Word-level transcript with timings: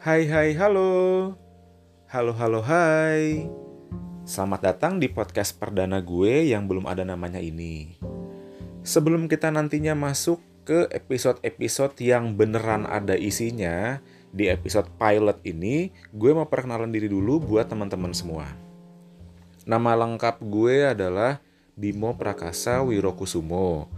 Hai 0.00 0.24
hai 0.32 0.56
halo. 0.56 1.36
Halo 2.08 2.32
halo 2.32 2.64
hai. 2.64 3.44
Selamat 4.24 4.72
datang 4.72 4.96
di 4.96 5.12
podcast 5.12 5.52
perdana 5.60 6.00
gue 6.00 6.48
yang 6.56 6.64
belum 6.64 6.88
ada 6.88 7.04
namanya 7.04 7.36
ini. 7.36 8.00
Sebelum 8.80 9.28
kita 9.28 9.52
nantinya 9.52 9.92
masuk 9.92 10.40
ke 10.64 10.88
episode-episode 10.88 12.00
yang 12.00 12.32
beneran 12.32 12.88
ada 12.88 13.12
isinya 13.12 14.00
Di 14.32 14.48
episode 14.48 14.88
pilot 14.96 15.36
ini 15.44 15.92
Gue 16.16 16.32
mau 16.32 16.48
perkenalan 16.48 16.88
diri 16.88 17.12
dulu 17.12 17.36
buat 17.36 17.68
teman-teman 17.68 18.16
semua. 18.16 18.48
Nama 19.68 20.00
lengkap 20.00 20.40
gue 20.40 20.96
adalah 20.96 21.44
Bimo 21.76 22.16
Prakasa 22.16 22.80
Wirokusumo. 22.80 23.92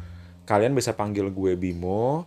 Kalian 0.51 0.75
bisa 0.75 0.99
panggil 0.99 1.31
gue 1.31 1.55
Bimo 1.55 2.27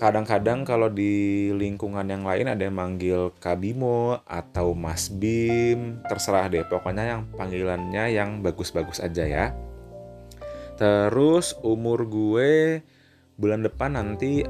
kadang-kadang 0.00 0.64
kalau 0.64 0.88
di 0.88 1.52
lingkungan 1.52 2.08
yang 2.08 2.24
lain 2.24 2.48
ada 2.48 2.64
yang 2.64 2.72
manggil 2.72 3.36
Kabimo 3.36 4.24
atau 4.24 4.72
Mas 4.72 5.12
Bim, 5.12 6.00
terserah 6.08 6.48
deh. 6.48 6.64
Pokoknya 6.64 7.04
yang 7.04 7.28
panggilannya 7.36 8.08
yang 8.08 8.40
bagus-bagus 8.40 9.04
aja 9.04 9.28
ya. 9.28 9.46
Terus 10.80 11.52
umur 11.60 12.08
gue 12.08 12.80
bulan 13.36 13.60
depan 13.60 14.00
nanti 14.00 14.40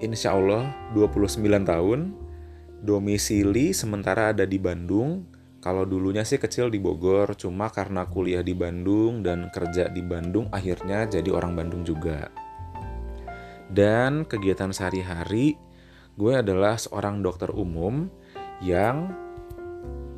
insya 0.00 0.32
Allah 0.32 0.72
29 0.96 1.44
tahun. 1.68 2.16
Domisili 2.80 3.76
sementara 3.76 4.32
ada 4.32 4.48
di 4.48 4.56
Bandung. 4.56 5.28
Kalau 5.60 5.84
dulunya 5.86 6.24
sih 6.26 6.42
kecil 6.42 6.72
di 6.72 6.82
Bogor, 6.82 7.38
cuma 7.38 7.70
karena 7.70 8.08
kuliah 8.08 8.42
di 8.42 8.56
Bandung 8.56 9.22
dan 9.22 9.46
kerja 9.52 9.86
di 9.92 10.02
Bandung 10.02 10.50
akhirnya 10.50 11.06
jadi 11.06 11.30
orang 11.30 11.54
Bandung 11.54 11.86
juga. 11.86 12.32
Dan 13.70 14.24
kegiatan 14.26 14.72
sehari-hari 14.74 15.58
gue 16.16 16.32
adalah 16.34 16.76
seorang 16.76 17.22
dokter 17.22 17.50
umum 17.52 18.10
yang 18.60 19.10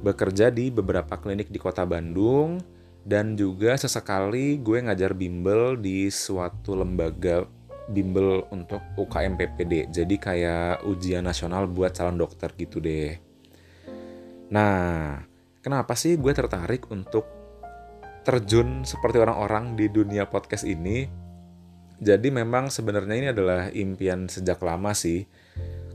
bekerja 0.04 0.52
di 0.52 0.68
beberapa 0.68 1.16
klinik 1.16 1.48
di 1.48 1.56
kota 1.56 1.88
Bandung 1.88 2.60
dan 3.04 3.36
juga 3.36 3.76
sesekali 3.76 4.60
gue 4.60 4.84
ngajar 4.84 5.16
bimbel 5.16 5.80
di 5.80 6.12
suatu 6.12 6.76
lembaga 6.76 7.48
bimbel 7.88 8.48
untuk 8.48 8.80
UKM 8.96 9.36
PPD. 9.36 9.92
Jadi 9.92 10.16
kayak 10.16 10.84
ujian 10.88 11.24
nasional 11.24 11.68
buat 11.68 11.92
calon 11.92 12.16
dokter 12.16 12.52
gitu 12.56 12.80
deh. 12.80 13.16
Nah, 14.52 15.20
kenapa 15.60 15.92
sih 15.96 16.16
gue 16.16 16.32
tertarik 16.32 16.88
untuk 16.88 17.28
terjun 18.24 18.88
seperti 18.88 19.20
orang-orang 19.20 19.76
di 19.76 19.92
dunia 19.92 20.24
podcast 20.24 20.64
ini? 20.64 21.23
Jadi 22.04 22.28
memang 22.28 22.68
sebenarnya 22.68 23.16
ini 23.16 23.28
adalah 23.32 23.72
impian 23.72 24.28
sejak 24.28 24.60
lama 24.60 24.92
sih. 24.92 25.24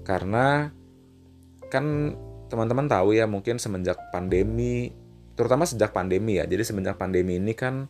Karena 0.02 0.74
kan 1.70 2.18
teman-teman 2.50 2.90
tahu 2.90 3.14
ya 3.14 3.30
mungkin 3.30 3.62
semenjak 3.62 4.10
pandemi, 4.10 4.90
terutama 5.38 5.70
sejak 5.70 5.94
pandemi 5.94 6.42
ya. 6.42 6.50
Jadi 6.50 6.66
semenjak 6.66 6.98
pandemi 6.98 7.38
ini 7.38 7.54
kan 7.54 7.86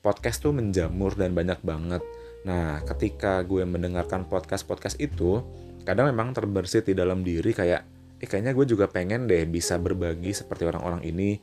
podcast 0.00 0.46
tuh 0.46 0.54
menjamur 0.54 1.18
dan 1.18 1.34
banyak 1.34 1.58
banget. 1.66 2.06
Nah, 2.46 2.80
ketika 2.86 3.44
gue 3.44 3.66
mendengarkan 3.66 4.24
podcast-podcast 4.30 4.96
itu, 4.96 5.44
kadang 5.84 6.08
memang 6.08 6.32
terbersit 6.32 6.88
di 6.88 6.96
dalam 6.96 7.20
diri 7.20 7.52
kayak, 7.52 7.82
eh 8.22 8.28
kayaknya 8.30 8.56
gue 8.56 8.64
juga 8.64 8.88
pengen 8.88 9.28
deh 9.28 9.44
bisa 9.44 9.76
berbagi 9.76 10.32
seperti 10.32 10.64
orang-orang 10.64 11.04
ini. 11.04 11.36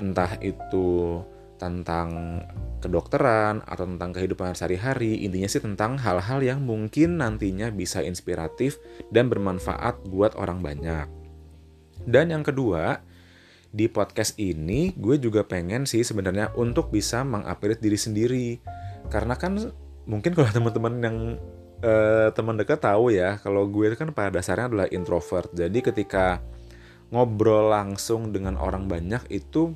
Entah 0.00 0.40
itu 0.40 1.20
tentang 1.60 2.40
kedokteran 2.80 3.60
atau 3.68 3.84
tentang 3.84 4.16
kehidupan 4.16 4.56
sehari-hari, 4.56 5.20
intinya 5.20 5.46
sih 5.46 5.60
tentang 5.60 6.00
hal-hal 6.00 6.40
yang 6.40 6.64
mungkin 6.64 7.20
nantinya 7.20 7.68
bisa 7.68 8.00
inspiratif 8.00 8.80
dan 9.12 9.28
bermanfaat 9.28 10.00
buat 10.08 10.32
orang 10.40 10.64
banyak. 10.64 11.06
Dan 12.08 12.32
yang 12.32 12.40
kedua, 12.40 13.04
di 13.70 13.86
podcast 13.86 14.34
ini 14.40 14.96
gue 14.96 15.20
juga 15.20 15.44
pengen 15.44 15.84
sih 15.84 16.02
sebenarnya 16.02 16.50
untuk 16.56 16.88
bisa 16.88 17.20
mengupgrade 17.22 17.84
diri 17.84 17.98
sendiri. 18.00 18.48
Karena 19.12 19.36
kan 19.36 19.60
mungkin 20.08 20.32
kalau 20.32 20.48
teman-teman 20.48 20.94
yang 21.04 21.18
uh, 21.84 22.32
teman 22.32 22.56
dekat 22.56 22.80
tahu 22.80 23.12
ya, 23.12 23.36
kalau 23.44 23.68
gue 23.68 23.92
kan 23.94 24.10
pada 24.16 24.40
dasarnya 24.40 24.72
adalah 24.72 24.86
introvert. 24.88 25.52
Jadi 25.52 25.84
ketika 25.84 26.40
ngobrol 27.10 27.74
langsung 27.74 28.30
dengan 28.30 28.54
orang 28.56 28.86
banyak 28.86 29.26
itu 29.28 29.74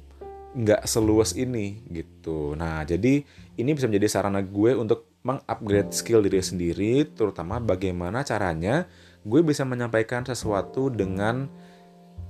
nggak 0.54 0.87
seluas 0.87 1.34
ini 1.34 1.82
gitu. 1.91 2.54
Nah, 2.54 2.87
jadi 2.87 3.26
ini 3.59 3.70
bisa 3.75 3.91
menjadi 3.91 4.06
sarana 4.06 4.41
gue 4.41 4.72
untuk 4.78 5.10
mengupgrade 5.26 5.91
skill 5.91 6.22
diri 6.22 6.38
sendiri, 6.38 6.92
terutama 7.10 7.59
bagaimana 7.59 8.22
caranya 8.22 8.87
gue 9.26 9.41
bisa 9.43 9.66
menyampaikan 9.66 10.22
sesuatu 10.22 10.93
dengan 10.93 11.50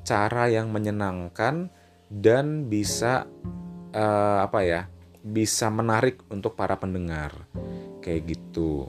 cara 0.07 0.49
yang 0.49 0.73
menyenangkan 0.73 1.69
dan 2.09 2.71
bisa 2.71 3.29
uh, 3.93 4.39
apa 4.41 4.61
ya, 4.65 4.81
bisa 5.21 5.69
menarik 5.69 6.23
untuk 6.33 6.57
para 6.57 6.81
pendengar 6.81 7.35
kayak 8.01 8.37
gitu. 8.37 8.89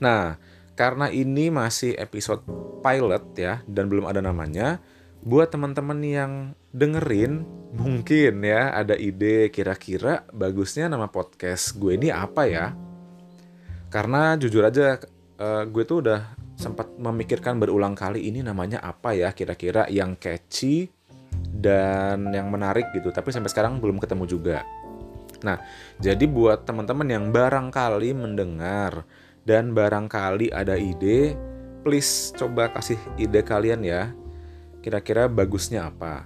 Nah, 0.00 0.38
karena 0.78 1.10
ini 1.10 1.50
masih 1.50 1.98
episode 1.98 2.46
pilot 2.86 3.24
ya 3.34 3.66
dan 3.66 3.90
belum 3.90 4.06
ada 4.06 4.22
namanya, 4.22 4.78
buat 5.22 5.50
teman-teman 5.50 5.98
yang 6.04 6.32
dengerin 6.70 7.42
mungkin 7.74 8.40
ya 8.40 8.70
ada 8.70 8.94
ide 8.94 9.50
kira-kira 9.50 10.24
bagusnya 10.30 10.86
nama 10.86 11.10
podcast 11.10 11.74
gue 11.76 11.98
ini 11.98 12.14
apa 12.14 12.46
ya? 12.46 12.66
Karena 13.90 14.36
jujur 14.38 14.62
aja 14.62 15.00
uh, 15.40 15.64
gue 15.66 15.84
tuh 15.84 16.04
udah 16.06 16.20
sempat 16.58 16.90
memikirkan 16.98 17.58
berulang 17.58 17.94
kali 17.94 18.26
ini 18.30 18.42
namanya 18.42 18.82
apa 18.82 19.14
ya 19.14 19.30
kira-kira 19.30 19.86
yang 19.90 20.18
catchy 20.18 20.90
dan 21.54 22.30
yang 22.34 22.50
menarik 22.50 22.90
gitu 22.94 23.14
tapi 23.14 23.30
sampai 23.30 23.50
sekarang 23.50 23.82
belum 23.82 23.98
ketemu 23.98 24.24
juga. 24.26 24.62
Nah 25.42 25.58
jadi 25.98 26.24
buat 26.26 26.62
teman-teman 26.66 27.08
yang 27.10 27.24
barangkali 27.30 28.14
mendengar 28.14 29.02
dan 29.42 29.74
barangkali 29.74 30.54
ada 30.54 30.78
ide 30.78 31.34
please 31.82 32.34
coba 32.34 32.70
kasih 32.74 32.98
ide 33.16 33.40
kalian 33.42 33.82
ya 33.86 34.10
kira-kira 34.88 35.28
bagusnya 35.28 35.92
apa? 35.92 36.24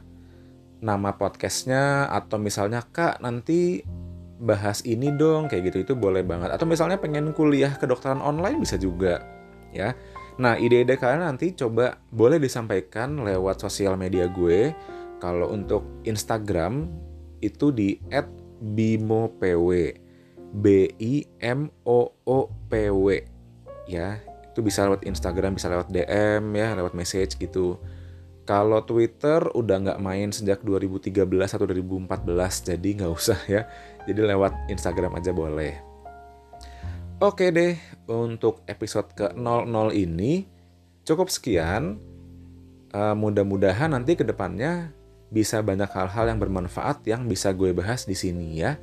Nama 0.78 1.18
podcastnya 1.18 2.06
atau 2.06 2.38
misalnya 2.38 2.86
kak 2.86 3.18
nanti 3.18 3.82
bahas 4.38 4.86
ini 4.86 5.10
dong 5.10 5.50
kayak 5.50 5.74
gitu 5.74 5.78
itu 5.82 5.94
boleh 5.98 6.22
banget. 6.22 6.54
Atau 6.54 6.70
misalnya 6.70 7.02
pengen 7.02 7.34
kuliah 7.34 7.74
kedokteran 7.74 8.22
online 8.22 8.62
bisa 8.62 8.78
juga 8.78 9.18
ya. 9.74 9.98
Nah 10.38 10.54
ide-ide 10.54 10.94
kalian 10.94 11.26
nanti 11.26 11.58
coba 11.58 11.98
boleh 12.14 12.38
disampaikan 12.38 13.26
lewat 13.26 13.66
sosial 13.66 13.98
media 13.98 14.30
gue. 14.30 14.70
Kalau 15.18 15.50
untuk 15.50 15.82
Instagram 16.06 16.86
itu 17.42 17.74
di 17.74 17.98
@bimopw 18.62 19.70
b 20.54 20.66
i 21.02 21.26
m 21.42 21.66
o 21.82 22.14
o 22.14 22.38
p 22.70 22.72
w 22.94 23.06
ya. 23.90 24.22
Itu 24.54 24.62
bisa 24.62 24.86
lewat 24.86 25.02
Instagram 25.02 25.58
bisa 25.58 25.66
lewat 25.66 25.90
DM 25.90 26.54
ya 26.54 26.78
lewat 26.78 26.94
message 26.94 27.34
gitu 27.42 27.82
kalau 28.52 28.84
Twitter 28.84 29.48
udah 29.56 29.76
nggak 29.80 30.00
main 30.04 30.28
sejak 30.28 30.60
2013 30.60 31.24
atau 31.24 31.64
2014, 31.64 32.68
jadi 32.68 32.88
nggak 33.00 33.12
usah 33.16 33.40
ya. 33.48 33.64
Jadi 34.04 34.20
lewat 34.28 34.68
Instagram 34.68 35.16
aja 35.16 35.32
boleh. 35.32 35.80
Oke 37.16 37.48
deh, 37.48 37.80
untuk 38.12 38.60
episode 38.68 39.08
ke-00 39.16 39.88
ini 39.96 40.44
cukup 41.08 41.32
sekian. 41.32 41.96
Uh, 42.92 43.16
Mudah-mudahan 43.16 43.96
nanti 43.96 44.20
ke 44.20 44.24
depannya 44.26 44.92
bisa 45.32 45.64
banyak 45.64 45.88
hal-hal 45.88 46.28
yang 46.28 46.36
bermanfaat 46.36 47.08
yang 47.08 47.24
bisa 47.24 47.56
gue 47.56 47.72
bahas 47.72 48.04
di 48.04 48.12
sini 48.12 48.60
ya. 48.60 48.76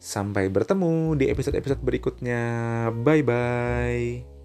Sampai 0.00 0.48
bertemu 0.48 1.12
di 1.12 1.28
episode-episode 1.28 1.84
berikutnya. 1.84 2.40
Bye-bye. 3.04 4.37